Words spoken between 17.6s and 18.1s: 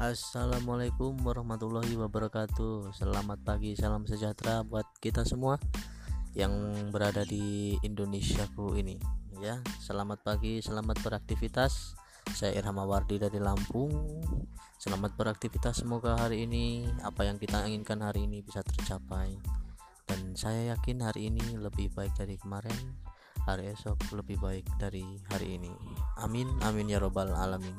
inginkan